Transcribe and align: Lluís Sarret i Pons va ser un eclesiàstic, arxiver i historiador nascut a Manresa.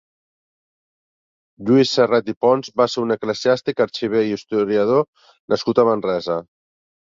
Lluís 1.67 1.91
Sarret 1.97 2.31
i 2.33 2.35
Pons 2.45 2.71
va 2.81 2.89
ser 2.95 3.03
un 3.05 3.17
eclesiàstic, 3.17 3.85
arxiver 3.87 4.25
i 4.31 4.35
historiador 4.41 5.07
nascut 5.57 5.85
a 5.85 5.89
Manresa. 5.93 6.43